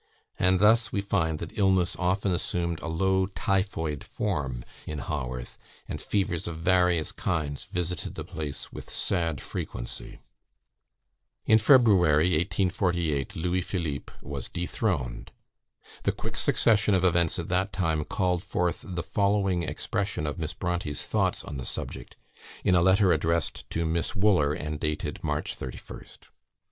And 0.39 0.59
thus 0.59 0.91
we 0.91 0.99
find 0.99 1.37
that 1.37 1.55
illness 1.59 1.95
often 1.99 2.31
assumed 2.31 2.79
a 2.81 2.87
low 2.87 3.27
typhoid 3.27 4.03
form 4.03 4.65
in 4.87 4.97
Haworth, 4.97 5.59
and 5.87 6.01
fevers 6.01 6.47
of 6.47 6.57
various 6.57 7.11
kinds 7.11 7.65
visited 7.65 8.15
the 8.15 8.23
place 8.23 8.73
with 8.73 8.89
sad 8.89 9.39
frequency. 9.39 10.17
In 11.45 11.59
February, 11.59 12.31
1848, 12.31 13.35
Louis 13.35 13.61
Philippe 13.61 14.11
was 14.23 14.49
dethroned. 14.49 15.31
The 16.01 16.11
quick 16.11 16.35
succession 16.35 16.95
of 16.95 17.03
events 17.03 17.37
at 17.37 17.47
that 17.49 17.71
time 17.71 18.03
called 18.03 18.41
forth 18.41 18.83
the 18.87 19.03
following 19.03 19.61
expression 19.61 20.25
of 20.25 20.39
Miss 20.39 20.55
Brontë's 20.55 21.05
thoughts 21.05 21.43
on 21.43 21.57
the 21.57 21.63
subject, 21.65 22.15
in 22.63 22.73
a 22.73 22.81
letter 22.81 23.11
addressed 23.11 23.69
to 23.69 23.85
Miss 23.85 24.15
Wooler, 24.15 24.51
and 24.51 24.79
dated 24.79 25.23
March 25.23 25.55
31st. 25.55 26.21